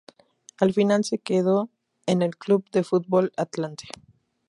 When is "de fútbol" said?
2.71-3.31